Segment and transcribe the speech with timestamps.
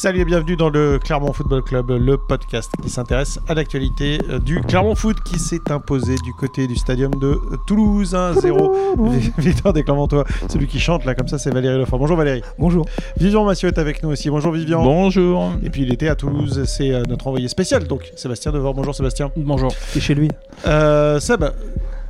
[0.00, 4.62] Salut et bienvenue dans le Clermont Football Club, le podcast qui s'intéresse à l'actualité du
[4.62, 9.30] Clermont Foot qui s'est imposé du côté du stadium de Toulouse 1-0.
[9.38, 11.98] Victor des Clermontois, celui qui chante là comme ça, c'est Valérie Lefort.
[11.98, 12.40] Bonjour Valérie.
[12.58, 12.86] Bonjour.
[13.18, 14.30] Vivian Massieu est avec nous aussi.
[14.30, 14.82] Bonjour Vivian.
[14.82, 15.52] Bonjour.
[15.62, 18.72] Et puis il était à Toulouse, c'est euh, notre envoyé spécial donc Sébastien Devor.
[18.72, 19.30] Bonjour Sébastien.
[19.36, 19.70] Bonjour.
[19.92, 20.30] T'es chez lui?
[20.66, 21.44] Euh, Seb,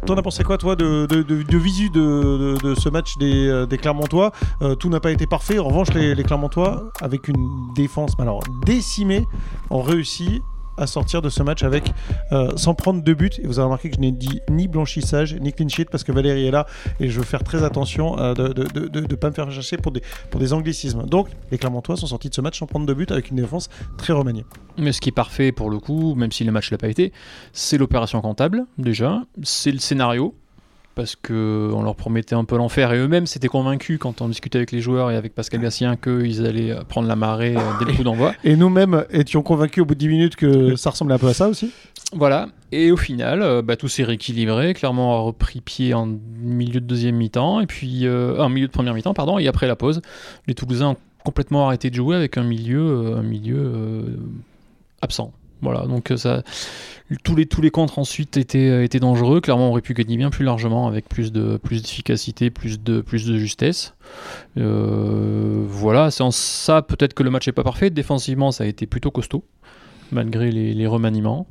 [0.07, 4.33] T'en as pensé quoi, toi, de, de, visu de, ce match des, euh, Clermontois
[4.63, 5.59] Euh, Tout n'a pas été parfait.
[5.59, 9.27] En revanche, les, Clermontois, avec une défense alors, décimée,
[9.71, 10.43] ont réussi
[10.81, 11.93] à sortir de ce match avec
[12.33, 13.39] euh, sans prendre de but.
[13.39, 16.13] Et vous avez remarqué que je n'ai dit ni blanchissage ni clean sheet parce que
[16.13, 16.67] Valérie est là
[16.99, 20.03] et je veux faire très attention euh, de ne pas me faire chercher pour des,
[20.31, 21.05] pour anglicismes.
[21.05, 23.69] Donc, les Clermontois sont sortis de ce match sans prendre de but avec une défense
[23.99, 24.45] très remaniée.
[24.79, 27.13] Mais ce qui est parfait pour le coup, même si le match l'a pas été,
[27.53, 30.35] c'est l'opération comptable déjà, c'est le scénario
[30.95, 34.59] parce que on leur promettait un peu l'enfer et eux-mêmes s'étaient convaincus quand on discutait
[34.59, 37.93] avec les joueurs et avec Pascal Gassien qu'ils allaient prendre la marée euh, dès le
[37.93, 38.35] coup d'envoi.
[38.45, 41.35] Et nous-mêmes étions convaincus au bout de 10 minutes que ça ressemblait un peu à
[41.35, 41.73] ça aussi.
[42.13, 44.75] Voilà, et au final, euh, bah, tout s'est rééquilibré.
[44.75, 46.09] Clairement, a repris pied en
[46.41, 49.69] milieu de deuxième mi-temps, et puis euh, en milieu de première mi-temps, pardon, et après
[49.69, 50.03] la pause,
[50.49, 54.17] les Toulousains ont complètement arrêté de jouer avec un milieu, euh, un milieu euh,
[55.03, 55.33] absent.
[55.63, 56.43] Voilà, donc euh, ça,
[57.23, 59.41] tous les tous les contres ensuite étaient, étaient dangereux.
[59.41, 63.01] Clairement, on aurait pu gagner bien plus largement avec plus de plus d'efficacité, plus de
[63.01, 63.95] plus de justesse.
[64.59, 67.91] Euh, voilà, c'est en ça peut-être que le match n'est pas parfait.
[67.91, 69.45] Défensivement, ça a été plutôt costaud
[70.13, 71.47] malgré les, remaniements.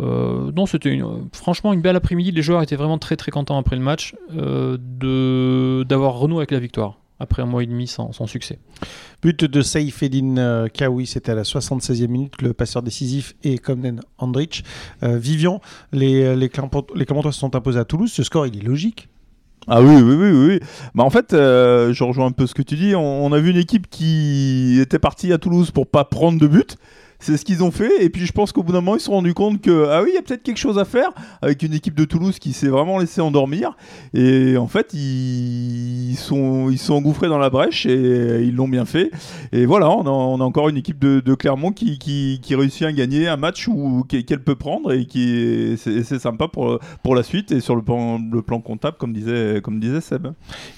[0.00, 0.98] Euh, non, c'était
[1.32, 2.30] franchement une belle après-midi.
[2.30, 6.52] Les joueurs étaient vraiment très très contents après le match euh, de d'avoir renoué avec
[6.52, 8.58] la victoire après un mois et demi sans, sans succès.
[9.22, 13.58] But de Saïf Edin euh, Kawi, c'était à la 76e minute, le passeur décisif et
[13.58, 14.62] Comnen Andrich.
[15.02, 15.60] Euh, Vivian,
[15.92, 18.12] les, les, Clermont- les Clermontois se sont imposés à Toulouse.
[18.12, 19.08] Ce score, il est logique.
[19.66, 20.60] Ah oui, oui, oui, oui.
[20.94, 22.94] Bah en fait, euh, je rejoins un peu ce que tu dis.
[22.94, 26.46] On, on a vu une équipe qui était partie à Toulouse pour pas prendre de
[26.46, 26.76] but.
[27.20, 28.04] C'est ce qu'ils ont fait.
[28.04, 30.02] Et puis je pense qu'au bout d'un moment, ils se sont rendus compte que ah
[30.02, 31.10] oui, il y a peut-être quelque chose à faire
[31.42, 33.76] avec une équipe de Toulouse qui s'est vraiment laissé endormir.
[34.14, 38.84] Et en fait, ils sont ils sont engouffrés dans la brèche et ils l'ont bien
[38.84, 39.10] fait.
[39.52, 42.54] Et voilà, on a, on a encore une équipe de, de Clermont qui, qui, qui
[42.54, 46.48] réussit à gagner un match où qu'elle peut prendre et qui est- c'est c'est sympa
[46.48, 50.00] pour pour la suite et sur le plan le plan comptable comme disait comme disait
[50.00, 50.28] Seb.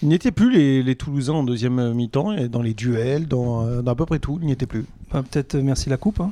[0.03, 3.83] Il n'y était plus les, les Toulousains en deuxième mi-temps, et dans les duels, dans,
[3.83, 4.85] dans à peu près tout, il n'y était plus.
[5.13, 6.21] Bah, Peut-être euh, merci la coupe.
[6.21, 6.30] hein.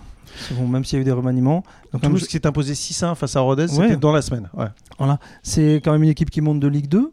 [0.53, 1.63] Bon, même s'il y a eu des remaniements.
[1.93, 3.69] Donc, Toulouse qui s'est imposé 6-1 face à Rodez, Ouais.
[3.89, 4.49] c'était dans la semaine.
[4.55, 4.67] Ouais.
[4.99, 5.19] Voilà.
[5.43, 7.13] C'est quand même une équipe qui monte de Ligue 2,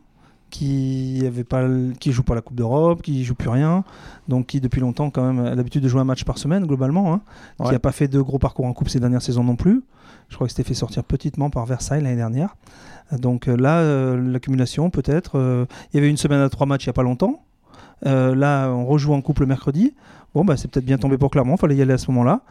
[0.49, 1.65] qui avait pas,
[1.99, 3.83] qui joue pas la Coupe d'Europe, qui joue plus rien,
[4.27, 7.13] donc qui depuis longtemps quand même a l'habitude de jouer un match par semaine globalement,
[7.13, 7.21] hein,
[7.65, 9.81] qui n'a pas fait de gros parcours en Coupe ces dernières saisons non plus.
[10.29, 12.55] Je crois que c'était fait sortir petitement par Versailles l'année dernière.
[13.11, 15.37] Donc euh, là, euh, l'accumulation peut-être.
[15.37, 17.43] euh, il y avait une semaine à trois matchs il y a pas longtemps.
[18.05, 19.93] Euh, là, on rejoue en couple le mercredi.
[20.33, 21.57] Bon, bah, c'est peut-être bien tombé pour Clermont.
[21.57, 22.41] Fallait y aller à ce moment-là.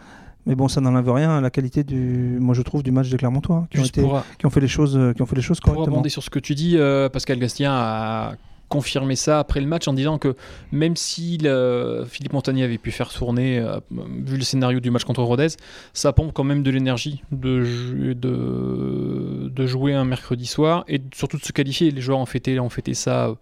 [0.46, 3.16] Mais bon, ça n'enlève rien à la qualité du, moi je trouve, du match des
[3.16, 5.26] Clermontois, hein, qui, ont Juste été- pour, qui ont fait les choses, euh, qui ont
[5.26, 5.96] fait les choses pour correctement.
[5.96, 8.34] abonder sur ce que tu dis, euh, Pascal Gastien a
[8.68, 10.34] confirmé ça après le match en disant que
[10.72, 15.04] même si le- Philippe Montagnier avait pu faire tourner, euh, vu le scénario du match
[15.04, 15.48] contre Rodez,
[15.92, 21.36] ça pompe quand même de l'énergie de, de, de jouer un mercredi soir et surtout
[21.38, 21.90] de se qualifier.
[21.90, 23.34] Les joueurs ont fêté, ont fêté ça euh,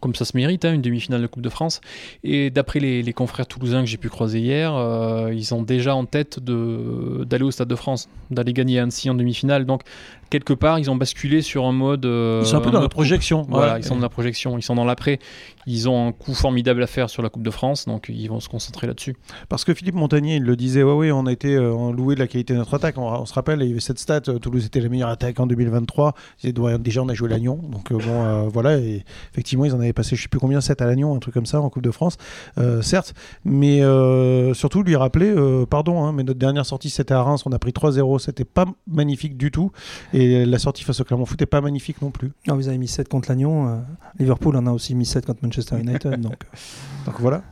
[0.00, 1.80] comme ça se mérite, hein, une demi-finale de Coupe de France.
[2.24, 6.06] Et d'après les, confrères toulousains que j'ai pu croiser hier, euh, ils ont déjà en
[6.06, 9.66] tête d'aller au Stade de France, d'aller gagner Annecy en demi-finale.
[9.66, 9.82] Donc
[10.30, 12.06] quelque part, ils ont basculé sur un mode.
[12.06, 13.42] euh, Ils sont un peu dans la mode projection.
[13.48, 13.80] voilà, Ouais.
[13.80, 15.18] ils sont dans la projection, ils sont dans l'après.
[15.66, 18.40] Ils ont un coup formidable à faire sur la Coupe de France, donc ils vont
[18.40, 19.16] se concentrer là-dessus.
[19.48, 22.20] Parce que Philippe Montagnier, il le disait, ouais, ouais, on a été euh, loué de
[22.20, 22.96] la qualité de notre attaque.
[22.96, 25.38] On, on se rappelle, il y avait cette stat, euh, Toulouse était la meilleure attaque
[25.40, 26.14] en 2023.
[26.38, 27.56] C'est- ouais, Déjà, on a joué Lannion.
[27.56, 28.78] Donc, euh, bon, euh, voilà.
[28.78, 31.34] Et effectivement, ils en avaient passé, je sais plus combien, 7 à Lannion, un truc
[31.34, 32.16] comme ça, en Coupe de France,
[32.58, 33.14] euh, certes.
[33.44, 37.42] Mais euh, surtout, lui rappeler, euh, pardon, hein, mais notre dernière sortie, c'était à Reims,
[37.46, 38.18] on a pris 3-0.
[38.18, 39.72] C'était pas magnifique du tout.
[40.14, 42.32] Et la sortie face au Clermont Foot n'est pas magnifique non plus.
[42.48, 43.68] Ah, vous avez mis 7 contre Lannion.
[43.68, 43.76] euh,
[44.18, 46.10] Liverpool en a aussi mis 7 contre Manchester United.
[46.20, 47.42] donc, euh, Donc, voilà.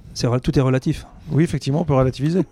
[0.43, 1.06] tout est relatif.
[1.31, 2.43] Oui, effectivement, on peut relativiser.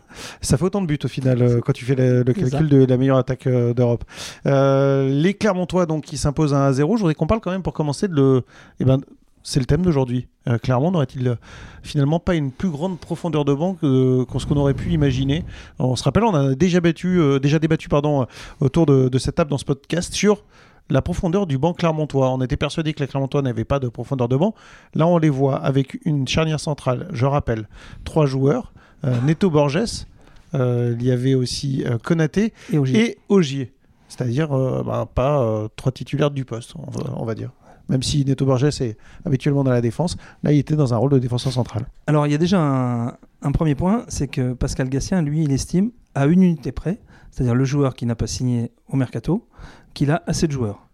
[0.41, 2.97] Ça fait autant de buts au final euh, quand tu fais le, calcul de la
[2.97, 4.05] meilleure attaque euh, d'Europe.
[4.47, 6.77] Euh, les Clermontois donc qui s'imposent à 1-0.
[6.77, 8.43] Je voudrais qu'on parle quand même pour commencer de le.
[8.81, 9.01] Eh ben,
[9.47, 10.27] c'est le thème d'aujourd'hui.
[10.49, 11.37] Euh, Clermont n'aurait-il euh,
[11.85, 15.45] finalement pas une plus grande profondeur de banc que, qu'on ce qu'on aurait pu imaginer
[15.79, 18.27] On se rappelle, on a déjà, battu, euh, déjà débattu pardon, euh,
[18.59, 20.43] autour de, de cette table dans ce podcast sur
[20.91, 22.31] la profondeur du banc clermontois.
[22.33, 24.53] On était persuadé que les Clermontois n'avaient pas de profondeur de banc.
[24.95, 27.69] Là, on les voit avec une charnière centrale, je rappelle,
[28.05, 28.73] trois joueurs.
[29.05, 30.07] Euh, Neto Borges,
[30.55, 33.73] euh, il y avait aussi euh, Konaté Et Ogier.
[34.09, 37.51] C'est-à-dire euh, bah, pas euh, trois titulaires du poste, on va, on va dire.
[37.89, 41.11] Même si Neto Borges est habituellement dans la défense, là il était dans un rôle
[41.13, 41.87] de défenseur central.
[42.07, 45.93] Alors, il y a déjà un, premier point, c'est que Pascal Gassien, lui, il estime
[46.15, 46.99] à une unité près,
[47.31, 49.47] c'est-à-dire le joueur qui n'a pas signé au mercato,
[49.95, 50.89] qu'il a assez de joueurs.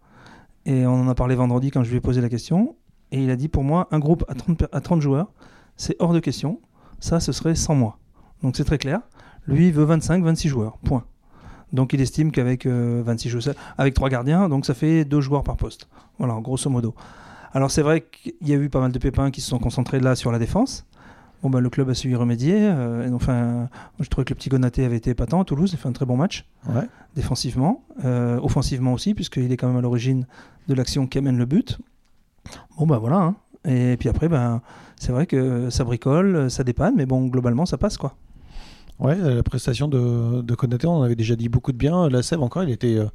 [0.65, 2.75] Et on en a parlé vendredi quand je lui ai posé la question.
[3.11, 5.31] Et il a dit pour moi, un groupe à 30, à 30 joueurs,
[5.77, 6.61] c'est hors de question.
[6.99, 7.99] Ça, ce serait sans moi.
[8.41, 9.01] Donc c'est très clair.
[9.45, 10.77] Lui, il veut 25, 26 joueurs.
[10.79, 11.03] Point.
[11.73, 15.57] Donc il estime qu'avec 26 joueurs, avec 3 gardiens, donc ça fait 2 joueurs par
[15.57, 15.87] poste.
[16.19, 16.93] Voilà, grosso modo.
[17.53, 19.99] Alors c'est vrai qu'il y a eu pas mal de pépins qui se sont concentrés
[19.99, 20.85] là sur la défense.
[21.41, 22.55] Bon, bah, le club a su y remédier.
[22.57, 23.67] euh, et enfin,
[23.99, 25.71] je trouvais que le petit Gonaté avait été épatant à Toulouse.
[25.73, 26.87] Il a fait un très bon match Ouais.
[27.17, 30.25] défensivement, euh, offensivement aussi, puisqu'il est quand même à l'origine
[30.69, 31.79] de l'action qui amène le but.
[32.77, 33.17] Bon, bah voilà.
[33.17, 33.35] hein.
[33.65, 34.61] Et puis après, ben,
[34.97, 38.15] c'est vrai que ça bricole, ça dépanne, mais bon, globalement, ça passe quoi.
[38.99, 42.07] Ouais, la prestation de, de Konaté, on en avait déjà dit beaucoup de bien.
[42.09, 43.05] La Sèvres encore, il était, euh,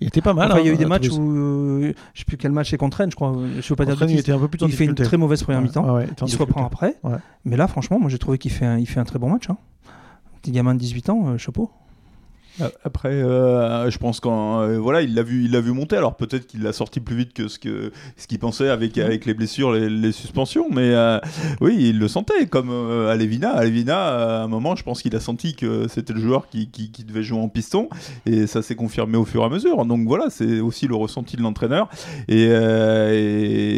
[0.00, 0.50] il était pas mal.
[0.50, 2.50] Enfin, il y a hein, eu des à matchs où, euh, je sais plus quel
[2.50, 3.36] match c'est contre Rennes, je crois.
[3.60, 5.60] Je veux pas dire il était un peu plus Il fait une très mauvaise première
[5.60, 5.84] Ouais, mi-temps.
[5.84, 6.96] ouais, ouais, il se reprend après.
[7.04, 7.16] Ouais.
[7.44, 9.48] Mais là, franchement, moi j'ai trouvé qu'il fait, un, il fait un très bon match.
[9.50, 9.58] Hein.
[10.40, 11.70] Petit gamin de 18 ans, euh, chapeau.
[12.84, 15.96] Après, euh, je pense quand euh, voilà, il l'a vu, il l'a vu monter.
[15.96, 19.26] Alors peut-être qu'il l'a sorti plus vite que ce que ce qu'il pensait avec avec
[19.26, 20.66] les blessures, les, les suspensions.
[20.70, 21.18] Mais euh,
[21.60, 22.70] oui, il le sentait comme
[23.08, 23.50] Alevina.
[23.50, 26.90] Alevina, à un moment, je pense qu'il a senti que c'était le joueur qui, qui,
[26.90, 27.88] qui devait jouer en piston,
[28.26, 29.84] et ça s'est confirmé au fur et à mesure.
[29.86, 31.88] Donc voilà, c'est aussi le ressenti de l'entraîneur.
[32.28, 32.44] Et,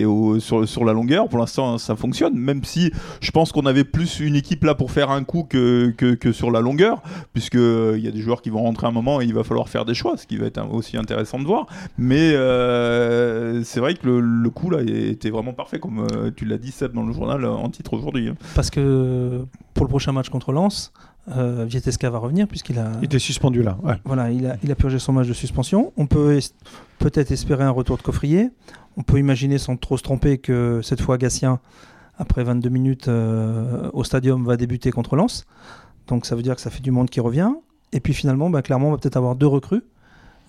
[0.00, 2.35] et au- sur sur la longueur, pour l'instant, ça fonctionne.
[2.35, 2.91] Même si
[3.21, 6.32] je pense qu'on avait plus une équipe là pour faire un coup que que, que
[6.32, 9.25] sur la longueur puisque il y a des joueurs qui vont rentrer un moment et
[9.26, 11.67] il va falloir faire des choix, ce qui va être aussi intéressant de voir.
[11.99, 16.44] Mais euh, c'est vrai que le, le coup là était vraiment parfait, comme euh, tu
[16.44, 18.28] l'as dit Seb dans le journal euh, en titre aujourd'hui.
[18.28, 18.34] hein.
[18.55, 19.44] Parce que
[19.75, 20.93] pour le prochain match contre Lens,
[21.37, 23.76] euh, Vieteska va revenir, puisqu'il a, Il était suspendu là.
[23.82, 23.94] Ouais.
[24.05, 25.93] voilà, il a, il a purgé son match de suspension.
[25.96, 26.52] On peut es-
[26.99, 28.50] peut-être espérer un retour de coffrier.
[28.96, 31.61] On peut imaginer, sans trop se tromper, que cette fois Gatien,
[32.19, 35.46] après 22 minutes euh, au stadium, va débuter contre Lens.
[36.08, 37.50] Donc ça veut dire que ça fait du monde qui revient.
[37.93, 39.83] Et puis finalement, bah, clairement, on va peut-être avoir deux recrues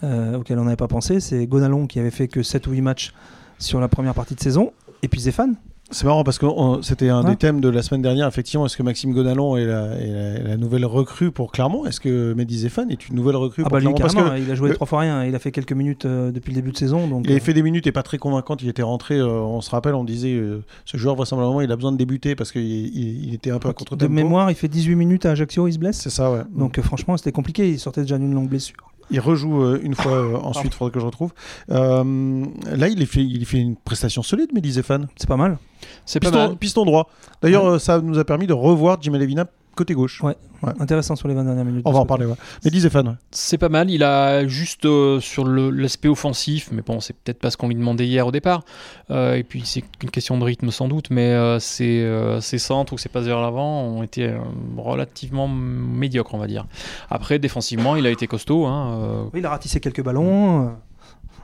[0.03, 1.19] euh, auxquelles on n'avait pas pensé.
[1.19, 3.13] C'est Gonalon qui avait fait que 7 ou 8 matchs
[3.59, 4.73] sur la première partie de saison.
[5.03, 5.55] Et puis Zéphane.
[5.91, 6.45] C'est marrant parce que
[6.81, 7.31] c'était un Ouais.
[7.31, 8.27] des thèmes de la semaine dernière.
[8.27, 11.85] Effectivement, est-ce que Maxime Gonalon est la, est la- est la nouvelle recrue pour Clermont?
[11.85, 13.99] Est-ce que Mehdi Zéphane est une nouvelle recrue Ah pour bah lui, Clermont?
[13.99, 15.25] Parce carrément, que il a joué le- trois fois rien.
[15.25, 17.07] Il a fait quelques minutes euh, depuis le début de saison.
[17.07, 18.61] Donc, il avait euh, fait des minutes et pas très convaincantes.
[18.63, 20.41] Il était rentré, euh, on se rappelle, on disait
[20.85, 23.69] ce joueur vraisemblablement il a besoin de débuter parce qu'il il, il était un peu
[23.69, 25.99] à contre de mémoire, il fait 18 minutes à Ajaccio, il se blesse.
[25.99, 26.41] C'est ça, ouais.
[26.55, 27.69] Donc franchement, c'était compliqué.
[27.69, 28.90] Il sortait déjà d'une longue blessure.
[29.11, 31.33] Il rejoue euh, une fois euh, ensuite, il faudrait que je retrouve.
[31.69, 35.07] Euh, là, il, fait, il fait une prestation solide, Mehdi Zéphane.
[35.17, 35.57] C'est pas mal.
[36.05, 36.57] C'est pas Piston, mal.
[36.57, 37.09] piston droit.
[37.41, 40.21] D'ailleurs, ça nous a permis de revoir Jim Levina côté gauche.
[40.23, 40.35] Ouais.
[40.79, 41.81] Intéressant sur les 20 dernières minutes.
[41.85, 42.25] On va en parler.
[42.27, 42.35] Ouais.
[42.63, 43.13] Zéphane, ouais.
[43.31, 43.89] C'est pas mal.
[43.89, 47.67] Il a juste euh, sur le- l'aspect offensif, mais bon, c'est peut-être pas ce qu'on
[47.67, 48.63] lui demandait hier au départ.
[49.09, 52.59] Euh, et puis c'est une question de rythme sans doute, mais euh, ses, euh, ses
[52.59, 54.37] centres ou ses passes vers l'avant ont été euh,
[54.77, 56.65] relativement médiocres, on va dire.
[57.09, 58.65] Après, défensivement, il a été costaud.
[58.67, 60.67] hein, euh, Oui, il a ratissé quelques ballons.
[60.67, 60.69] euh,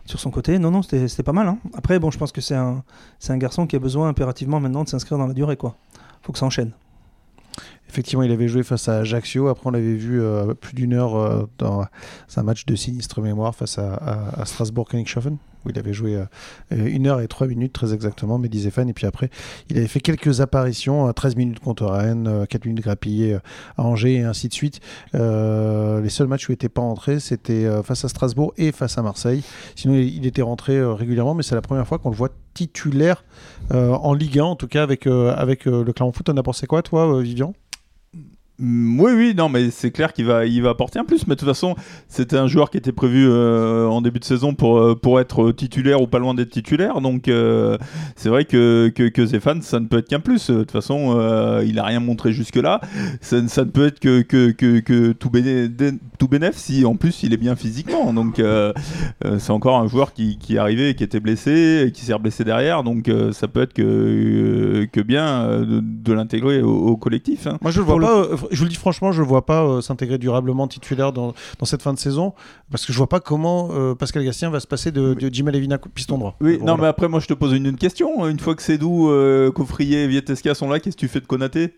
[0.05, 1.47] Sur son côté, non, non, c'était c'était pas mal.
[1.47, 1.57] hein.
[1.73, 2.83] Après, bon, je pense que c'est un,
[3.19, 5.75] c'est un garçon qui a besoin impérativement maintenant de s'inscrire dans la durée, quoi.
[6.21, 6.71] Faut que ça enchaîne.
[7.89, 9.47] Effectivement, il avait joué face à Ajaccio.
[9.47, 11.85] Après, on l'avait vu euh, plus d'une heure euh, dans
[12.35, 15.37] un match de sinistre mémoire face à, à, Strasbourg-Königshofen,
[15.69, 16.25] il avait joué euh,
[16.71, 18.89] une heure et trois minutes, très exactement, Mehdi Zéphane.
[18.89, 19.29] Et puis après,
[19.69, 23.39] il avait fait quelques apparitions, euh, 13 minutes contre Rennes, euh, 4 minutes grappillées euh,
[23.77, 24.79] à Angers, et ainsi de suite.
[25.15, 28.71] Euh, les seuls matchs où il n'était pas entré, c'était euh, face à Strasbourg et
[28.71, 29.43] face à Marseille.
[29.75, 33.23] Sinon, il, était rentré euh, régulièrement, mais c'est la première fois qu'on le voit titulaire
[33.71, 36.25] euh, en Ligue 1, en tout cas avec, euh, euh, le Clermont Foot.
[36.25, 37.53] T'en as pensé quoi, toi, euh, Vivian?
[38.59, 41.27] Oui, oui, non, mais c'est clair qu'il va, il va apporter un plus.
[41.27, 41.75] Mais de toute façon,
[42.07, 45.51] c'était un joueur qui était prévu euh, en début de saison pour, euh, pour être
[45.51, 46.99] titulaire ou pas loin d'être titulaire.
[46.99, 47.77] Donc, euh,
[48.15, 50.49] c'est vrai que, que, que Zéphane, ça ne peut être qu'un plus.
[50.49, 52.81] De toute façon, euh, il n'a rien montré jusque-là.
[53.21, 55.67] Ça, ça ne peut être que, que, que, que tout, béné,
[56.17, 58.11] tout bénéf si en plus il est bien physiquement.
[58.11, 58.41] Donc,
[59.37, 62.43] c'est encore un joueur qui, qui est arrivé, qui était blessé, et qui s'est reblessé
[62.43, 62.83] derrière.
[62.83, 67.45] Donc, euh, ça peut être que, que bien de, de l'intégrer au, au collectif.
[67.45, 67.59] hein.
[67.61, 68.46] Moi, je le vois pas.
[68.51, 71.65] Je vous le dis franchement, je le vois pas euh, s'intégrer durablement titulaire dans, dans
[71.65, 72.33] cette fin de saison,
[72.71, 75.45] parce que je vois pas comment euh, Pascal Gastien va se passer de, de Jim
[75.93, 76.35] piston droit.
[76.41, 78.27] Oui, non, mais après, moi, je te pose une, une question.
[78.27, 81.25] Une fois que Cédou, euh, Coffrier et Vietesca sont là, qu'est-ce que tu fais de
[81.25, 81.75] Konaté?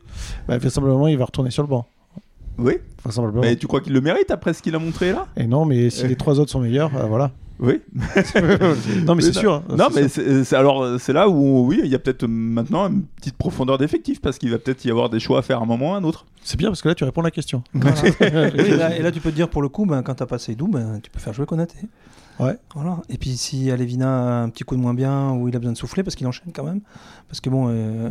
[0.47, 1.85] Bah, vraisemblablement, il va retourner sur le banc.
[2.57, 2.73] Oui.
[3.03, 3.43] Vraisemblablement.
[3.43, 5.27] Mais tu crois qu'il le mérite après ce qu'il a montré là?
[5.37, 7.31] Et non, mais si les trois autres sont meilleurs, euh, voilà.
[7.59, 7.81] Oui.
[9.05, 9.53] non, mais c'est sûr.
[9.55, 12.87] hein, Non, c'est mais c'est alors c'est là où oui, il y a peut-être maintenant
[12.87, 15.63] une petite profondeur d'effectif parce qu'il va peut-être y avoir des choix à faire à
[15.63, 16.25] un moment ou à un autre.
[16.41, 17.63] c'est bien parce que là, tu réponds à la question.
[17.73, 17.97] Voilà.
[18.01, 20.25] Oui, et, là, et là, tu peux te dire pour le coup, ben, quand t'as
[20.25, 21.77] pas Seydou, ben, tu peux faire jouer Konaté.
[22.39, 22.57] Ouais.
[22.73, 23.01] Voilà.
[23.09, 25.73] Et puis si Alevina a un petit coup de moins bien ou il a besoin
[25.73, 26.79] de souffler parce qu'il enchaîne quand même,
[27.27, 28.09] parce que bon, euh,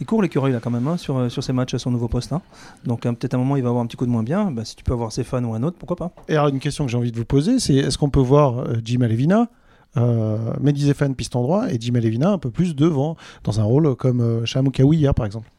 [0.00, 2.06] il court l'écureuil là quand même hein, sur, euh, sur ses matchs à son nouveau
[2.08, 2.32] poste.
[2.32, 2.42] hein.
[2.84, 4.50] Donc euh, peut-être à un moment il va avoir un petit coup de moins bien.
[4.50, 6.84] Bah, si tu peux avoir Stéphane ou un autre, pourquoi pas Et alors, une question
[6.84, 9.48] que j'ai envie de vous poser, c'est est-ce qu'on peut voir euh, Jim Alevina,
[9.96, 13.96] euh, Mehdi Zefan piston droit et Jim Alevina un peu plus devant, dans un rôle
[13.96, 15.50] comme Chamokaoui hier par exemple?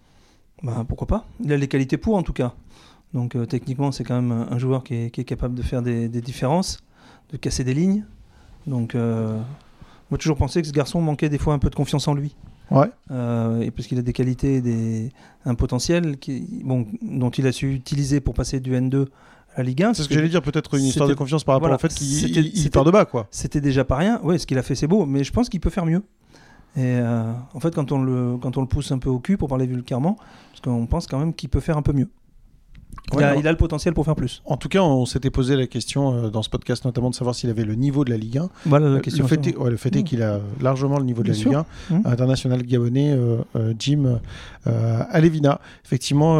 [0.61, 2.53] Bah, pourquoi pas Il a les qualités pour en tout cas.
[3.15, 5.81] Donc techniquement, c'est quand même un un joueur qui est, qui est capable de faire
[5.81, 6.79] des, des différences,
[7.31, 8.05] de casser des lignes.
[8.67, 9.39] Donc euh,
[10.09, 12.35] moi, toujours pensé que ce garçon manquait des fois un peu de confiance en lui.
[12.69, 12.89] Ouais.
[13.11, 15.11] Euh, et parce qu'il a des qualités, des,
[15.45, 19.07] un potentiel qui, bon, dont il a su utiliser pour passer du N2
[19.55, 19.93] à la Ligue 1.
[19.93, 21.93] C'est ce que j'allais dire, peut-être une histoire de confiance par rapport voilà, au fait
[21.93, 23.27] qu'il part de bas, quoi.
[23.31, 24.21] C'était déjà pas rien.
[24.23, 26.03] Ouais, ce qu'il a fait, c'est beau, mais je pense qu'il peut faire mieux.
[26.77, 29.37] Et euh, en fait, quand on, le, quand on le pousse un peu au cul,
[29.37, 30.15] pour parler vulgairement,
[30.51, 32.07] parce qu'on pense quand même qu'il peut faire un peu mieux.
[33.13, 34.41] Il, Ouais, a, alors- il a le potentiel pour faire plus.
[34.45, 37.35] En tout cas, on s'était posé la question euh, dans ce podcast, notamment de savoir
[37.35, 38.49] s'il avait le niveau de la Ligue 1.
[38.65, 39.23] Voilà la Euh, question.
[39.25, 40.03] le fait, est, ouais, le fait est Mm.
[40.03, 41.65] qu'il a largement le niveau de la Ligue sûr.
[41.89, 41.93] 1.
[41.99, 42.01] Mm.
[42.05, 44.19] International gabonais, euh, Jim
[44.67, 45.59] euh, Alevina.
[45.83, 46.35] Effectivement,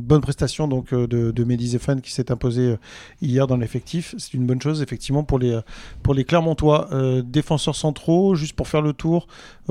[0.00, 2.76] bonne prestation donc de, de Mehdi qui s'est imposé
[3.20, 4.14] hier dans l'effectif.
[4.18, 5.58] C'est une bonne chose, effectivement, pour les,
[6.04, 6.88] pour les Clermontois.
[7.24, 9.26] Défenseurs centraux, juste pour faire le tour,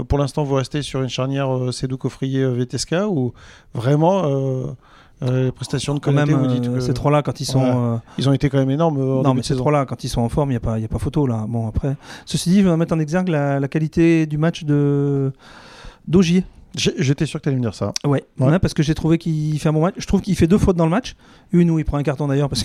[0.08, 3.34] pour l'instant, vous restez sur une charnière Cédou Coffrier-Vetesca ou
[3.74, 4.75] vraiment.
[5.24, 7.60] Euh, les prestations de Quand même, vous dites euh, que ces trois-là, quand ils sont.
[7.62, 7.74] Ouais.
[7.76, 8.98] euh, ils ont été quand même énormes.
[9.00, 10.80] euh, en non, mais ces trois-là, quand ils sont en forme, il n'y a, pas-
[10.80, 11.46] y a pas photo là.
[11.48, 11.96] Bon, après.
[12.26, 15.32] Ceci dit, je vais mettre en exergue la, la qualité du match de
[16.08, 16.44] d'Ogier.
[16.76, 17.94] J'étais sûr que tu allais me dire ça.
[18.06, 18.48] Ouais, Ouais.
[18.48, 19.96] Ouais, parce que j'ai trouvé qu'il fait un bon match.
[19.98, 21.16] Je trouve qu'il fait deux fautes dans le match.
[21.52, 22.64] Une où il prend un carton d'ailleurs parce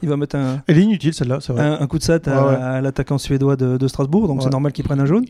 [0.00, 1.62] qu'il va mettre un, Elle est inutile celle-là, c'est vrai.
[1.62, 4.44] un, un coup de sat à, Ouais, à l'attaquant suédois de, de Strasbourg, donc Ouais.
[4.44, 5.26] c'est normal qu'il prenne un jaune.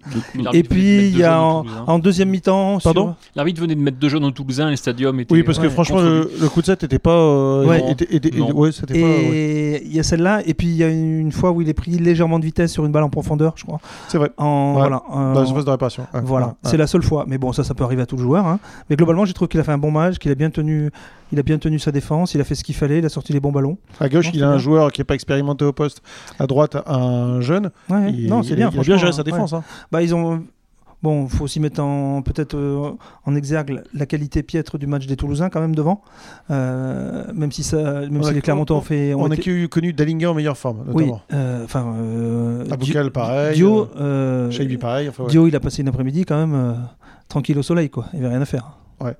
[0.53, 2.79] Et puis il y a au en, deuxième mi-temps.
[2.79, 3.15] sur- Pardon?
[3.35, 5.35] L'arbitre venait de mettre deux jaunes au Toulousain et le stadium était.
[5.35, 7.11] Oui, parce que Ouais, franchement, le, le coup de 7 était pas.
[7.11, 7.91] euh, Ouais.
[7.91, 8.53] était- était- Non.
[8.55, 9.07] ouais, c'était pas.
[9.09, 11.75] Et il y a celle-là, et puis il y a une fois où il est
[11.75, 13.81] pris légèrement de vitesse sur une balle en profondeur, je crois.
[14.07, 14.31] C'est vrai.
[14.37, 16.07] En, voilà, Dans la surface de réparation.
[16.23, 16.55] Voilà.
[16.63, 17.25] C'est la seule fois.
[17.27, 18.47] Mais bon, ça, ça peut arriver à tout le joueur.
[18.47, 18.59] hein.
[18.91, 20.91] Mais globalement, j'ai trouvé qu'il a fait un bon match, qu'il a bien tenu,
[21.33, 23.33] il a bien tenu sa défense, il a fait ce qu'il fallait, il a sorti
[23.33, 23.79] les bons ballons.
[24.01, 26.03] À gauche, Non, il a un joueur qui n'est pas expérimenté au poste.
[26.39, 27.71] À droite, un jeune.
[27.89, 28.69] Ouais, Il, non, c'est bien.
[28.71, 29.25] Il a bien géré sa ouais.
[29.25, 29.55] défense.
[29.55, 29.63] hein.
[29.91, 30.43] Bah, ils ont.
[31.03, 32.93] Bon, faut aussi mettre en peut-être euh,
[33.27, 36.01] en exergue la qualité piètre du match des Toulousains quand même devant.
[36.53, 39.13] Euh, même si ça, même On si a- les Clermontois ont fait.
[39.13, 41.07] On a été- que- connu Dallinger en meilleure forme, Oui.
[41.07, 41.23] notamment.
[41.33, 41.95] euh, Enfin.
[41.99, 43.57] euh, Aboukal, pareil.
[43.57, 43.87] Dio.
[44.81, 45.09] pareil.
[45.09, 45.29] Enfin, ouais.
[45.31, 46.77] Dio, il a passé une après-midi quand même
[47.33, 48.07] tranquille au soleil, quoi.
[48.13, 48.77] Il avait rien à faire.
[49.01, 49.17] Ouais.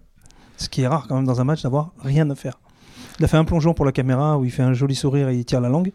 [0.59, 2.61] Ce qui est rare quand même dans un match d'avoir rien à faire.
[3.19, 5.37] Il a fait un plongeon pour la caméra où il fait un joli sourire et
[5.37, 5.93] il tire la langue.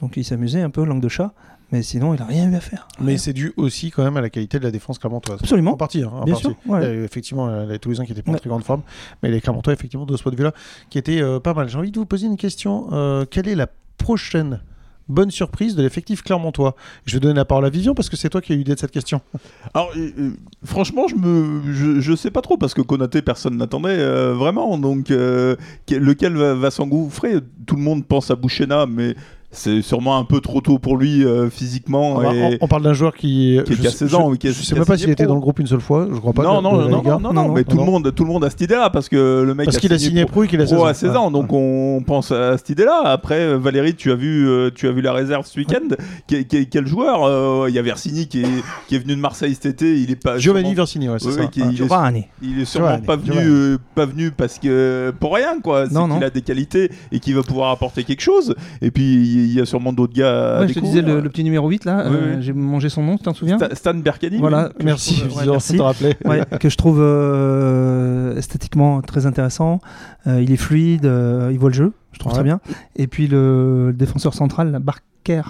[0.00, 1.32] Donc il s'amusait un peu, langue de chat.
[1.70, 2.88] Mais sinon, il a rien eu à faire.
[2.98, 5.38] Mais c'est dû aussi quand même à la qualité de la défense clermontoise.
[5.42, 5.72] Absolument.
[5.72, 6.02] En partie.
[6.02, 6.48] hein, en Bien partie.
[6.48, 6.80] sûr, ouais.
[6.80, 8.80] Il y a effectivement, euh, les Toulousains qui étaient pas en très grande forme,
[9.22, 10.52] mais les Clermontois, effectivement, de ce point de vue-là,
[10.88, 11.68] qui étaient euh, pas mal.
[11.68, 12.88] J'ai envie de vous poser une question.
[12.92, 13.66] Euh, quelle est la
[13.98, 14.60] prochaine
[15.08, 16.74] bonne surprise de l'effectif clermontois
[17.06, 18.74] Je vais donner la parole à Vivian parce que c'est toi qui as eu l'idée
[18.74, 19.20] de cette question.
[19.74, 20.30] Alors, euh, euh,
[20.64, 24.78] franchement, je me, je, je sais pas trop parce que Konaté, personne n'attendait euh, vraiment.
[24.78, 25.56] Donc, que-
[25.90, 27.36] lequel va, va s'engouffrer?
[27.66, 29.14] Tout le monde pense à Bouchena, mais
[29.50, 32.16] c'est sûrement un peu trop tôt pour lui euh, physiquement.
[32.16, 34.14] On, va- et- on- on parle d'un joueur qui, Qui- je qui a sais- 16
[34.14, 35.66] ans, Je, qui a- je qui sais même pas s'il était dans le groupe une
[35.66, 36.06] seule fois.
[36.12, 36.42] Je crois pas.
[36.42, 37.52] non, non, non, non, non, Non, non, non.
[37.54, 39.64] mais tout Non, le monde, tout le monde a cette idée-là parce que le mec
[39.66, 40.88] Parce qu'il a signé pro, pro et qu'il a 16 pro ans.
[40.88, 43.00] à 16 ans, donc on pense à cette idée-là.
[43.04, 45.94] Après, euh, Valérie, tu as vu, euh, tu as vu la réserve ce week-end.
[46.26, 48.46] Quel, quel- quel joueur euh, Il y a Versini qui est,
[48.86, 49.98] qui est venu de Marseille cet été.
[49.98, 51.46] Il est pas Giovanni Versini, ouais, c'est ça.
[51.46, 53.48] qui- il est- il est sûrement pas venu, Giovanni.
[53.50, 55.86] euh, pas venu parce que pour rien quoi.
[55.88, 56.22] C'est Non, qu'il non.
[56.22, 58.54] a des qualités et qu'il va pouvoir apporter quelque chose.
[58.82, 60.56] Et puis il y a sûrement d'autres gars.
[60.56, 62.42] à Ouais, je te disais le, le petit numéro 8 là, Oui, euh, oui.
[62.42, 64.38] j'ai mangé son nom, tu t'en souviens Sta- Stan Berkani.
[64.38, 64.84] Voilà, oui.
[64.84, 65.72] Merci, Que je trouve- merci.
[65.72, 66.16] de te rappeler.
[66.24, 69.80] Ouais, que je trouve euh, esthétiquement très intéressant.
[70.26, 72.36] Euh, il est fluide, euh, il voit le jeu, je trouve Ouais.
[72.38, 72.60] très bien.
[72.96, 75.42] Et puis le, le défenseur central, là, Barker,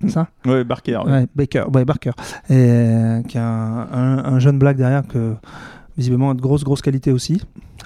[0.00, 0.98] c'est ça Ouais, Barker.
[1.04, 1.10] ouais.
[1.12, 2.10] Ouais, Baker, ouais, Barker,
[2.50, 5.34] et, euh, qui a un, un- un jeune black derrière que
[5.96, 7.40] visiblement a de grosses grosses qualités aussi.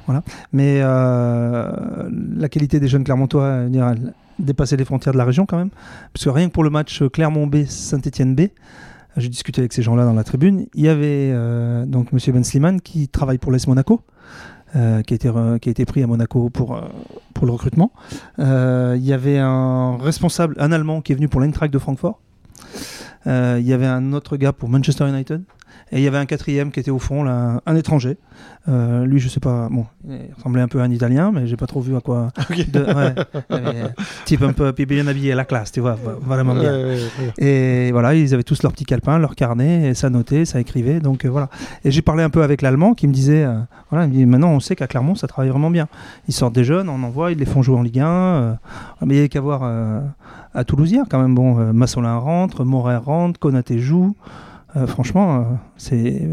[0.07, 0.23] Voilà.
[0.53, 1.71] Mais euh,
[2.37, 4.13] la qualité des jeunes Clermontois, elle
[4.45, 5.71] dépassait les frontières de la région quand même,
[6.13, 8.49] parce que rien que pour le match Clermont B Saint-Étienne B.
[9.17, 10.67] J'ai discuté avec ces gens-là dans la tribune.
[10.75, 14.03] Il y avait euh, donc Monsieur Ben Slimane qui travaille pour l'AS Monaco,
[14.77, 15.31] euh, qui, a été,
[15.61, 16.83] qui a été pris à Monaco pour, euh,
[17.35, 17.93] pour le recrutement.
[18.39, 22.21] Euh, il y avait un responsable, un Allemand qui est venu pour l'Eintracht de Francfort.
[23.27, 25.43] Euh, il y avait un autre gars pour Manchester United.
[25.93, 28.17] Et il y avait un quatrième qui était au fond, là, un étranger.
[28.69, 31.57] Euh, lui, je sais pas, bon, il ressemblait un peu à un Italien, mais j'ai
[31.57, 32.29] pas trop vu à quoi.
[32.51, 32.71] Ok.
[32.71, 33.15] de- ouais,
[33.51, 33.89] euh,
[34.25, 36.73] type un peu bien habillé à la classe, tu vois, vraiment bien.
[36.73, 36.99] Ouais, ouais,
[37.39, 37.45] ouais.
[37.45, 41.01] Et voilà, ils avaient tous leur petit calepin, leur carnet, et ça notait, ça écrivait.
[41.01, 41.49] Donc euh, voilà.
[41.85, 43.47] Et j'ai parlé un peu avec l'allemand qui me disait,
[43.91, 45.89] voilà, il me dit maintenant on sait qu'à Clermont ça travaille vraiment bien.
[46.29, 48.07] Ils sortent des jeunes, on envoie, ils les font jouer en Ligue 1.
[48.07, 48.53] euh,
[49.05, 49.63] mais il y avait qu'à voir
[50.55, 51.35] à Toulouse hier quand même.
[51.35, 54.15] Bon, Massolin rentre, Moret rentre, Konaté joue.
[54.77, 55.45] Euh, franchement, euh,
[55.77, 56.29] c'est.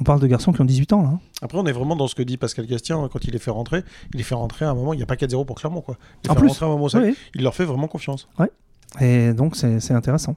[0.00, 1.08] On parle de garçons qui ont 18 ans là.
[1.08, 1.20] hein.
[1.42, 3.50] Après, on est vraiment dans ce que dit Pascal Gastien hein, quand il les fait
[3.50, 3.82] rentrer.
[4.12, 5.80] Il les fait rentrer à un moment, il n'y a pas 4-0 pour Clermont.
[5.80, 5.96] Quoi.
[6.22, 7.00] Il les En fait plus, rentrer à un moment, ça,
[7.34, 8.28] il leur fait vraiment confiance.
[9.00, 10.36] Et donc c'est c'est intéressant.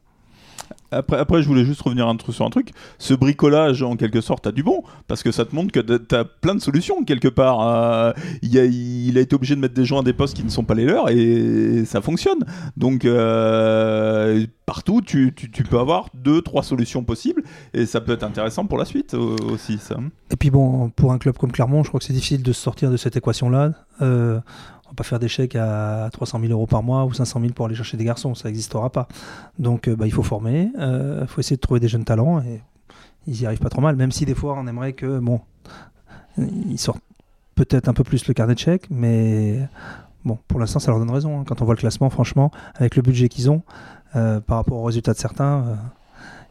[0.91, 2.71] Après, après, je voulais juste revenir sur un truc.
[2.97, 6.15] Ce bricolage, en quelque sorte, a du bon, parce que ça te montre que tu
[6.15, 7.61] as plein de solutions, quelque part.
[7.61, 10.63] Euh, il, a, été obligé de mettre des gens à des postes qui ne sont
[10.63, 12.39] pas les leurs, et ça fonctionne.
[12.75, 15.33] Donc, euh, partout, tu,
[15.69, 17.43] peux avoir deux, trois solutions possibles,
[17.73, 19.97] et ça peut être intéressant pour la suite aussi, ça.
[20.29, 22.61] Et puis bon, pour un club comme Clermont, je crois que c'est difficile de se
[22.61, 23.73] sortir de cette équation-là.
[24.01, 24.39] Euh,
[24.91, 27.65] va pas faire des chèques à 300 000 euros par mois ou 500 000 pour
[27.65, 29.07] aller chercher des garçons, ça n'existera pas.
[29.59, 32.61] Donc euh, bah, il faut former, il faut essayer de trouver des jeunes talents et
[33.27, 35.41] ils y arrivent pas trop mal, même si des fois on aimerait que, bon,
[36.37, 37.03] ils sortent
[37.55, 39.59] peut-être un peu plus le carnet de chèques, mais
[40.25, 41.39] bon, pour l'instant ça leur donne raison.
[41.39, 41.43] hein.
[41.47, 43.61] Quand on voit le classement, franchement, avec le budget qu'ils ont,
[44.15, 45.77] euh, par rapport aux résultats de certains,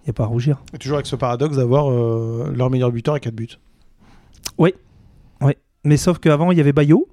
[0.02, 0.62] il n'y a pas à rougir.
[0.72, 3.58] Et toujours avec ce paradoxe d'avoir euh, leur meilleur buteur à 4 buts.
[5.84, 7.08] Mais sauf qu'avant, il y avait Bayo.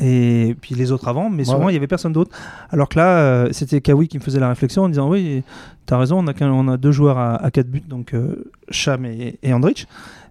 [0.00, 1.72] Et puis les autres avant, mais souvent Ouais.
[1.72, 2.36] il y avait personne d'autre.
[2.70, 5.42] Alors que là, euh, c'était Kawi qui me faisait la réflexion en disant Oui,
[5.86, 8.50] t'as raison, on a, qu'un- on a deux joueurs à, à 4 buts, donc euh,
[8.70, 9.86] Cham et, et Andrich.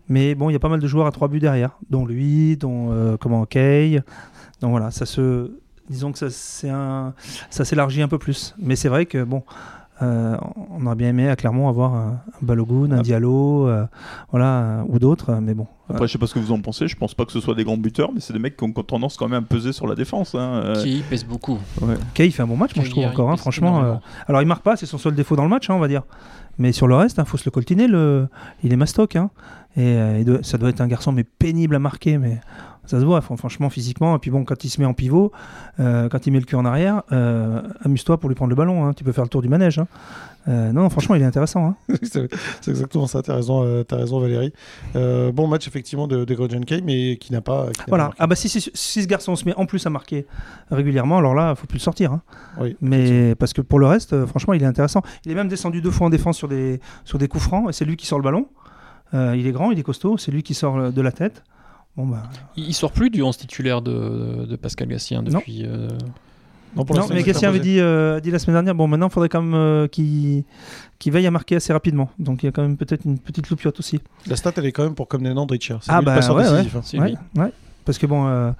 [0.09, 2.57] Mais bon, il y a pas mal de joueurs à 3 buts derrière, dont lui,
[2.57, 4.01] dont euh, comment Kay.
[4.61, 5.51] Donc voilà, ça se.
[5.89, 7.13] Disons que ça, c'est un,
[7.49, 8.55] ça s'élargit un peu plus.
[8.59, 9.43] Mais c'est vrai que bon,
[10.01, 10.35] euh,
[10.71, 13.01] on aurait bien aimé à Clermont avoir un, un Balogun, un Ah.
[13.01, 13.85] Diallo, euh,
[14.31, 15.33] voilà, ou d'autres.
[15.35, 17.31] Mais bon, Après, je sais pas ce que vous en pensez, je pense pas que
[17.31, 19.47] ce soit des grands buteurs, mais c'est des mecs qui ont, tendance quand même à
[19.47, 20.35] peser sur la défense.
[20.35, 21.59] hein, euh, Qui pèse beaucoup.
[21.81, 21.95] ouais.
[22.13, 23.83] Kay il fait un bon match, moi je trouve encore, hein, franchement.
[23.83, 23.93] euh.
[24.27, 26.03] Alors il marque pas, c'est son seul défaut dans le match, hein, on va dire.
[26.57, 27.87] Mais sur le reste, il faut se le coltiner.
[27.87, 28.27] Le...
[28.63, 29.15] Il est mastoc.
[29.15, 29.29] Hein.
[29.77, 32.17] Et euh, il doit- ça doit être un garçon mais pénible à marquer.
[32.17, 32.39] Mais
[32.85, 34.15] ça se voit, fran- franchement, physiquement.
[34.15, 35.31] Et puis bon, quand il se met en pivot,
[35.79, 38.85] euh, quand il met le cul en arrière, euh, amuse-toi pour lui prendre le ballon.
[38.85, 38.93] hein.
[38.93, 39.79] Tu peux faire le tour du manège.
[39.79, 39.87] hein.
[40.47, 41.67] Euh, non, franchement, il est intéressant.
[41.67, 41.75] hein.
[42.01, 42.27] c'est
[42.67, 44.51] exactement ça, t'as raison, t'as raison Valérie.
[44.95, 47.67] Bon match effectivement de, de Grodjan Kay, mais qui n'a pas.
[47.71, 48.11] qui Voilà.
[48.17, 50.25] Ah bah si, si, si ce garçon se met en plus à marquer
[50.71, 52.11] régulièrement, alors là, faut plus le sortir.
[52.13, 52.21] hein.
[52.59, 55.01] Oui, Mais parce que pour le reste, franchement, il est intéressant.
[55.25, 57.73] Il est même descendu deux fois en défense sur des, sur des coups francs et
[57.73, 58.47] c'est lui qui sort le ballon.
[59.13, 61.43] Il est grand, il est costaud, c'est lui qui sort de la tête.
[61.97, 62.23] Bon bah.
[62.55, 65.65] Il il sort plus du 11 titulaire de, de Pascal Gassien depuis.
[65.65, 65.87] euh,
[66.75, 68.87] Non, pour Non, l'instant, mais Gassien avait dit, euh, a dit la semaine dernière, bon
[68.87, 70.43] maintenant il faudrait quand même euh, qu'il
[71.07, 72.09] veille à marquer assez rapidement.
[72.17, 73.99] Donc il y a quand même peut-être une petite loupiote aussi.
[74.27, 75.73] La stat elle est quand même pour comme Nandrich.
[75.81, 76.81] C'est Ah bah, passeur ouais, décisif, hein.
[76.83, 77.51] c'est Ouais, ouais.
[77.85, 78.51] Parce que bon, euh,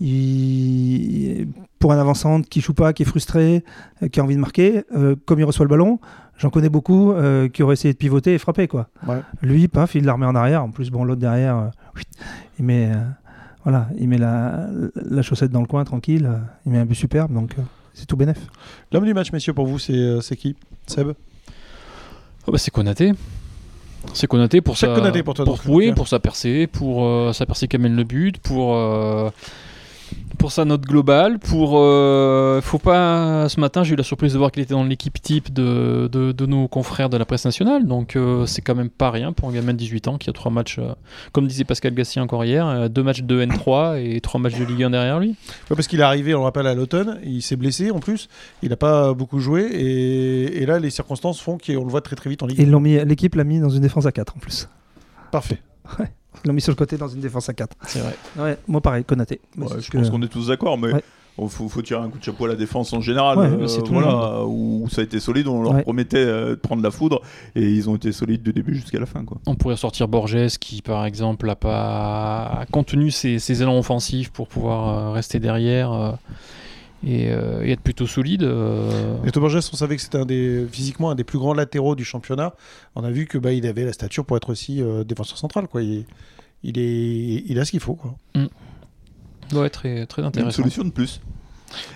[0.00, 3.64] il- pour un avançante qui joue pas, qui est frustré,
[4.02, 5.98] euh, qui a envie de marquer, euh, comme il reçoit le ballon,
[6.38, 8.88] j'en connais beaucoup euh, qui auraient essayé de pivoter et frapper quoi.
[9.06, 9.20] Ouais.
[9.42, 10.62] Lui, paf, il la remet en arrière.
[10.64, 11.68] En plus, bon, l'autre derrière, euh,
[12.58, 12.98] il met, euh,
[13.64, 16.26] voilà, il met la, la chaussette dans le coin tranquille.
[16.26, 17.62] euh, il met un but superbe, donc euh,
[17.94, 18.38] c'est tout bénef.
[18.92, 20.56] L'homme du match, messieurs, pour vous, c'est euh, c'est qui?
[20.86, 21.12] Seb?
[22.46, 23.12] Oh bah c'est Konaté.
[24.12, 25.36] C'est Konaté pour Konaté pour
[25.68, 25.96] oui, ok.
[25.96, 29.30] pour sa percée, pour euh, sa percée qui amène le but, pour euh,
[30.38, 34.38] pour sa note globale, pour euh, faut pas ce matin j'ai eu la surprise de
[34.38, 37.86] voir qu'il était dans l'équipe type de, de, de nos confrères de la presse nationale,
[37.86, 40.32] donc euh, c'est quand même pas rien pour un gamin de 18 ans qui a
[40.32, 40.94] trois matchs, euh,
[41.32, 44.64] comme disait Pascal Gassien encore hier, euh, deux matchs de N3 et trois matchs de
[44.64, 45.30] Ligue 1 derrière lui.
[45.68, 48.28] Ouais, Parce qu'il est arrivé, on le rappelle, à l'automne, il s'est blessé en plus,
[48.62, 52.16] il n'a pas beaucoup joué, et, et là, les circonstances font qu'on le voit très
[52.16, 52.58] très vite en Ligue.
[52.60, 54.68] Et ils l'ont mis, l'équipe l'a mis dans une défense à 4 en plus.
[55.30, 55.60] Parfait.
[56.44, 57.76] Ils l'ont mis sur le côté dans une défense à 4.
[57.86, 58.16] C'est vrai.
[58.38, 59.40] Ouais, moi pareil, Konaté.
[59.58, 61.02] Ouais, je que- pense qu'on est tous d'accord, mais Ouais.
[61.42, 63.38] il faut, faut tirer un coup de chapeau à la défense en général.
[63.38, 65.82] Ouais, euh, tout le voilà, où, où ça a été solide, on leur Ouais.
[65.82, 67.20] promettait euh, de prendre la foudre
[67.56, 69.24] et ils ont été solides du début jusqu'à la fin.
[69.24, 69.38] Quoi.
[69.46, 74.30] On pourrait sortir Borges qui, par exemple, a pas a contenu ses, ses élans offensifs
[74.30, 76.12] pour pouvoir euh, rester derrière euh,
[77.06, 78.42] et, euh, et être plutôt solide.
[78.42, 79.16] euh.
[79.24, 82.04] Et Borges, on savait que c'était un des, physiquement un des plus grands latéraux du
[82.04, 82.54] championnat.
[82.94, 85.66] On a vu que bah, il avait la stature pour être aussi euh, défenseur central.
[85.68, 85.82] Quoi.
[85.82, 86.04] Il,
[86.62, 87.94] il, est, il a ce qu'il faut.
[87.94, 88.14] Quoi.
[89.52, 90.56] Ouais, très, très Une intéressant.
[90.58, 91.20] solution de plus.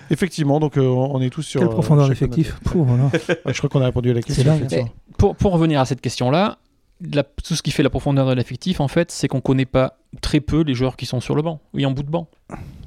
[0.09, 1.59] Effectivement, donc euh, on est tous sur.
[1.59, 2.57] Quelle profondeur d'effectif.
[2.73, 3.05] Voilà.
[3.45, 4.89] Ouais, je crois qu'on a répondu à la question.
[5.17, 6.57] Pour, pour revenir à cette question-là,
[7.01, 9.97] la- tout ce qui fait la profondeur de l'effectif, en fait, c'est qu'on connaît pas
[10.21, 12.27] très peu les joueurs qui sont sur le banc, oui, en bout de banc.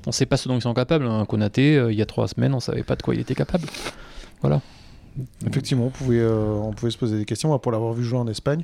[0.07, 1.07] On sait pas ce dont ils sont capables.
[1.07, 3.35] Un Konaté, euh, il y a trois semaines, on savait pas de quoi il était
[3.35, 3.67] capable.
[5.45, 7.49] Effectivement, on pouvait, euh, on pouvait se poser des questions.
[7.49, 8.63] Moi, Pour l'avoir vu jouer en Espagne,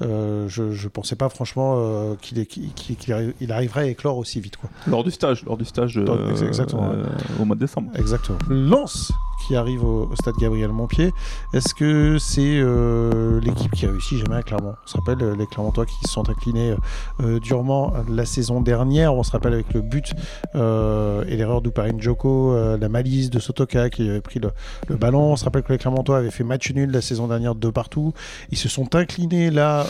[0.00, 4.56] euh, je ne pensais pas franchement euh, qu'il arriverait à éclore aussi vite.
[4.56, 4.70] Quoi.
[4.86, 6.92] Lors du stage, lors du stage Dans- exactement,
[7.38, 7.90] au mois de décembre.
[7.94, 8.38] Exactement.
[8.48, 9.12] Lens
[9.46, 11.12] qui arrive au, au stade Gabriel Montpied.
[11.52, 15.46] Est-ce que c'est euh, l'équipe qui réussit jamais à Clermont On se rappelle euh, les
[15.46, 16.74] Clermontois qui se sont inclinés
[17.20, 19.14] euh, durement la saison dernière.
[19.14, 20.12] On se rappelle avec le but
[20.54, 24.50] euh, et l'erreur d'Uparin Joko, la malice de Sotoka qui avait pris le,
[24.88, 25.32] le ballon.
[25.32, 28.12] On se rappelle que les Clermontois avaient fait match nul la saison dernière de partout.
[28.50, 29.84] Ils se sont inclinés là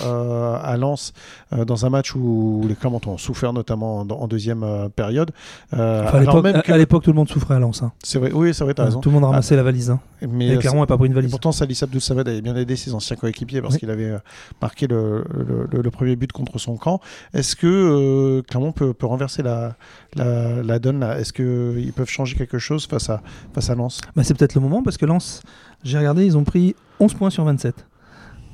[0.62, 1.12] à Lens
[1.56, 5.30] dans un match où les Clermontois ont souffert notamment en, en deuxième période.
[5.72, 5.80] Enfin,
[6.18, 7.82] à l'époque- que- tout le monde souffrait à Lens.
[7.82, 7.92] hein.
[8.02, 9.00] c'est vrai, oui, c'est vrai, t'as raison.
[9.00, 9.90] Tout le monde ramassait la valise.
[9.90, 10.00] hein.
[10.28, 11.30] Mais Et euh, Clermont n'a pas pris une et valise.
[11.30, 13.80] pourtant, Salis Abdou Samad avait bien aidé ses anciens coéquipiers parce Oui.
[13.80, 14.18] qu'il avait euh,
[14.60, 17.00] marqué le, le- le- le premier but contre son camp.
[17.34, 19.76] Est-ce que euh, Clermont peut, peut renverser la,
[20.14, 23.20] la, la donne Est-ce qu'ils peuvent changer quelque chose face à,
[23.52, 24.00] face à Lens?
[24.14, 25.42] Bah, c'est peut-être le moment parce que Lens,
[25.82, 27.86] j'ai regardé, ils ont pris 11 points sur 27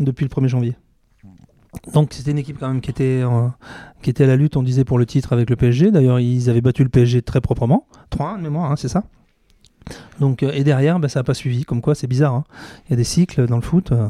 [0.01, 0.77] depuis le 1er janvier.
[1.92, 3.46] Donc c'était une équipe quand même qui était, euh,
[4.03, 5.90] qui était à la lutte, on disait, pour le titre avec le PSG.
[5.90, 7.87] D'ailleurs, ils avaient battu le PSG très proprement.
[8.11, 9.05] 3-1 de mémoire, hein, c'est ça?
[10.20, 11.64] Donc, euh, Et derrière, bah, ça n'a pas suivi.
[11.64, 12.35] Comme quoi, c'est bizarre.
[12.35, 12.44] hein.
[12.87, 13.92] Il y a des cycles dans le foot.
[13.92, 14.09] euh,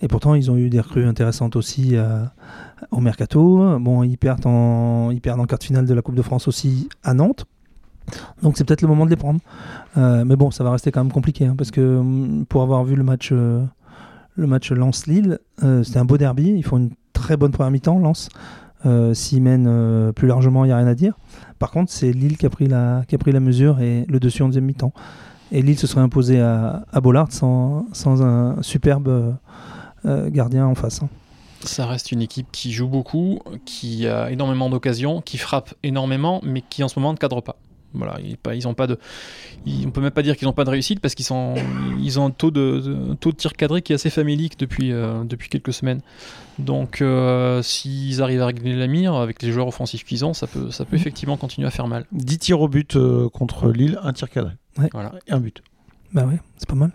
[0.00, 2.22] et pourtant, ils ont eu des recrues intéressantes aussi euh,
[2.90, 3.78] au mercato.
[3.78, 7.46] Bon, ils perdent, en, quart de finale de la Coupe de France aussi à Nantes.
[8.42, 9.40] Donc c'est peut-être le moment de les prendre.
[9.96, 12.94] Mais bon, ça va rester quand même compliqué hein, parce que hum, pour avoir vu
[12.94, 13.66] le match, le
[14.36, 15.38] match Lens-Lille,
[15.82, 16.52] c'était un beau derby.
[16.54, 18.28] Ils font une très bonne première mi-temps, Lens.
[18.86, 21.14] Euh, S'ils mènent euh, plus largement, il n'y a rien à dire.
[21.58, 24.46] Par contre, c'est Lille qui a, pris la, pris la mesure et le dessus en
[24.46, 24.92] deuxième mi-temps.
[25.52, 27.84] Et Lille se serait imposé à, à Bollard sans,
[28.22, 29.36] un superbe
[30.04, 31.02] euh, gardien en face.
[31.02, 31.08] hein.
[31.62, 36.62] Ça reste une équipe qui joue beaucoup, qui a énormément d'occasions, qui frappe énormément, mais
[36.62, 37.56] qui en ce moment ne cadre pas.
[37.96, 38.98] Voilà, ils, pas- ils ont pas de,
[39.66, 41.54] ils- on peut même pas dire qu'ils n'ont pas de réussite parce qu'ils sont,
[42.00, 44.92] ils ont un taux de, de- taux de tir cadré qui est assez famélique depuis,
[44.92, 46.00] euh, depuis quelques semaines.
[46.58, 50.46] Donc, euh, s'ils arrivent à régler la mire avec les joueurs offensifs qu'ils ont, ça
[50.46, 52.06] peut, ça peut effectivement continuer à faire mal.
[52.12, 54.52] 10 tirs au but euh, contre Lille, un tir cadré.
[54.92, 55.12] Voilà.
[55.26, 55.62] Et un but.
[56.12, 56.92] Bah ouais, c'est pas mal.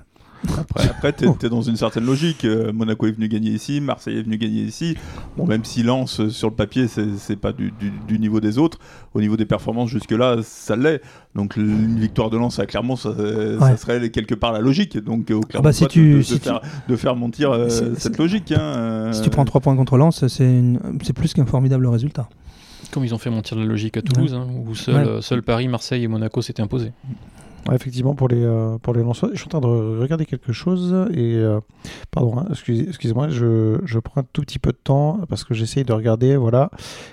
[0.58, 1.38] Après, après t'es Oh.
[1.50, 2.46] dans une certaine logique.
[2.46, 4.98] Euh, Monaco est venu gagner ici, Marseille est venu gagner ici.
[5.38, 8.80] Bon, même si Lens, sur le papier, c'est pas du, du- du niveau des autres.
[9.14, 11.02] Au niveau des performances, jusque-là, ça l'est.
[11.36, 13.14] Donc, une victoire de Lens à Clermont, ça,
[13.60, 14.98] ça serait quelque part la logique.
[14.98, 17.52] Donc, au Clermont, bah, si de- tu- de, de si tu- faire, de faire mentir
[17.52, 18.52] euh, cette logique.
[18.52, 22.28] hein, euh, Si tu prends 3 points contre Lens, c'est plus qu'un formidable résultat.
[22.92, 25.22] Comme ils ont fait mentir la logique à Toulouse, hein, où seul, Ouais.
[25.22, 26.92] seul Paris, Marseille et Monaco s'étaient imposés.
[27.70, 30.52] Ouais, effectivement, pour les, euh, pour les Lensois, je suis en train de regarder quelque
[30.52, 31.36] chose et.
[31.36, 31.60] euh,
[32.10, 35.54] pardon, hein, excusez- excusez-moi, je, je prends un tout petit peu de temps parce que
[35.54, 36.72] j'essaye de regarder, voilà,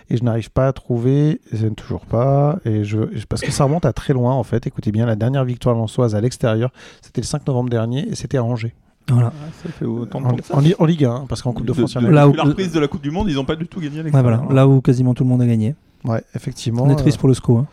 [0.08, 3.84] et je n'arrive pas à trouver, et toujours pas, et je, parce que ça remonte
[3.84, 4.66] à très loin en fait.
[4.66, 6.70] Écoutez bien, la dernière victoire lensoise à l'extérieur,
[7.02, 8.74] c'était le 5 novembre dernier et c'était à Angers.
[9.10, 9.32] Voilà.
[9.34, 10.54] ah, ça fait autant de En, temps que ça.
[10.56, 12.26] en Li- en Ligue 1, parce qu'en Coupe de France, il y en a Là
[12.26, 14.00] depuis où- la reprise de la Coupe du Monde, ils n'ont pas du tout gagné
[14.00, 14.42] à Ouais, voilà.
[14.50, 15.74] Là où quasiment tout le monde a gagné.
[16.04, 16.84] Ouais, effectivement.
[16.84, 17.58] On est triste euh, pour le SCO.
[17.58, 17.66] hein.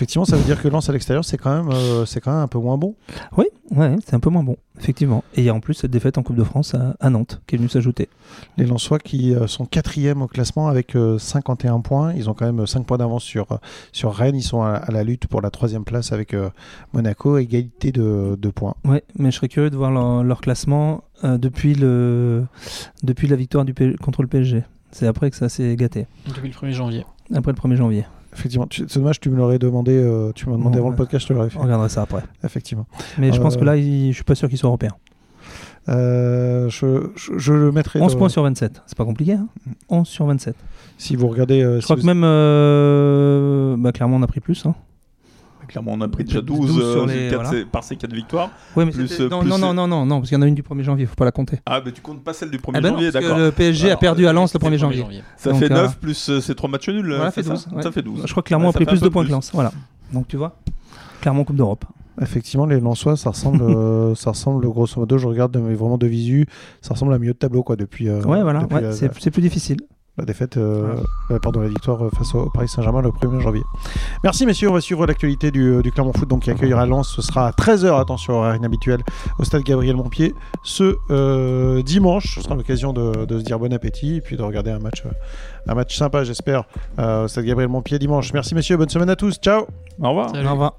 [0.00, 2.40] Effectivement, ça veut dire que Lens à l'extérieur, c'est quand, même, euh, c'est quand même
[2.40, 2.94] un peu moins bon.
[3.36, 5.22] Oui, ouais, c'est un peu moins bon, effectivement.
[5.34, 7.42] Et il y a en plus cette défaite en Coupe de France à, à Nantes
[7.46, 8.08] qui est venue s'ajouter.
[8.56, 12.14] Les Lensois qui euh, sont quatrième au classement avec euh, 51 points.
[12.14, 13.56] Ils ont quand même 5 points d'avance sur, euh,
[13.92, 14.36] sur Rennes.
[14.36, 16.48] Ils sont à, à la lutte pour la troisième place avec euh,
[16.94, 18.74] Monaco, égalité de, de points.
[18.86, 22.46] Ouais, mais je serais curieux de voir leur, leur classement euh, depuis, le,
[23.02, 24.64] depuis la victoire du P- contre le PSG.
[24.92, 26.06] C'est après que ça s'est gâté.
[26.26, 27.04] Depuis le 1er janvier.
[27.34, 28.06] Après le 1er janvier.
[28.32, 31.24] Effectivement, c'est dommage, tu me l'aurais demandé, euh, tu m'as demandé Bon, avant le podcast,
[31.24, 31.58] je te l'aurais fait.
[31.58, 32.22] On regardera ça après.
[32.44, 32.86] Effectivement.
[33.18, 34.94] Mais je pense Euh, que là, il- je suis pas sûr qu'ils soient européens.
[35.88, 38.00] Euh, je, je, je le mettrai.
[38.00, 38.82] 11 dans- points sur 27.
[38.86, 39.32] C'est pas compliqué.
[39.32, 39.48] Hein
[39.88, 40.54] 11 sur 27.
[40.98, 41.62] Si vous regardez.
[41.62, 42.22] euh, Je si crois vous- que même.
[42.24, 44.64] euh, bah, clairement, on a pris plus.
[44.66, 44.74] Hein.
[45.70, 47.48] Clairement, on a pris déjà 12 12, sur euh, les- voilà.
[47.50, 48.50] c'est- par ces 4 victoires.
[48.76, 50.38] Ouais, mais Plus, c'était- euh, non, plus non, non, non, non, non, parce qu'il y
[50.38, 51.60] en a une du 1er janvier, faut pas la compter.
[51.66, 53.44] Ah, mais tu comptes pas celle du 1er Ah bah non, janvier, parce que d'accord.
[53.44, 55.06] le PSG a perdu à Lens le C'était 1er janvier.
[55.36, 57.06] Ça Donc, fait euh, 9 plus euh, ces 3 matchs nuls.
[57.14, 57.64] Voilà, fait c'est 12.
[57.70, 57.82] ça ouais.
[57.82, 58.22] Ça fait 12.
[58.26, 59.32] Je crois que Clermont Ouais, a pris plus de points que plus.
[59.32, 59.50] Lens.
[59.54, 59.72] Voilà.
[60.12, 60.56] Donc tu vois,
[61.20, 61.84] Clermont Coupe d'Europe.
[62.20, 66.06] Effectivement, les Lensois, ça ressemble, euh, ça ressemble grosso modo, je regarde mais vraiment de
[66.06, 66.46] visu,
[66.82, 69.40] ça ressemble à un milieu de tableau quoi, depuis, euh, ouais, voilà, ouais, c'est plus
[69.40, 69.78] difficile.
[70.20, 70.96] La défaite, euh,
[71.30, 73.62] euh, pardon, la victoire euh, face au Paris Saint-Germain le 1er janvier.
[74.22, 77.12] Merci messieurs, on va suivre l'actualité du, du Clermont Foot donc, qui accueillera Lens.
[77.14, 79.00] Ce sera à 13h, attention, horaire inhabituel,
[79.38, 82.36] au stade Gabriel Montpied ce euh, dimanche.
[82.36, 85.02] Ce sera l'occasion de, de se dire bon appétit et puis de regarder un match,
[85.66, 86.64] un match sympa, j'espère,
[86.98, 88.32] euh, au stade Gabriel Montpied dimanche.
[88.32, 89.66] Merci messieurs, bonne semaine à tous, ciao
[90.02, 90.30] Au revoir.
[90.30, 90.46] Salut.
[90.46, 90.74] Au revoir.